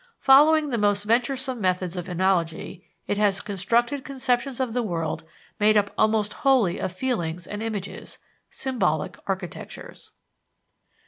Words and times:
Following 0.17 0.69
the 0.71 0.79
most 0.79 1.03
venturesome 1.03 1.61
methods 1.61 1.95
of 1.95 2.09
analogy, 2.09 2.83
it 3.05 3.19
has 3.19 3.39
constructed 3.39 4.03
conceptions 4.03 4.59
of 4.59 4.73
the 4.73 4.81
world 4.81 5.23
made 5.59 5.77
up 5.77 5.93
almost 5.95 6.33
wholly 6.41 6.79
of 6.79 6.91
feelings 6.91 7.45
and 7.45 7.61
images 7.61 8.17
symbolic 8.49 9.15
architectures. 9.27 10.13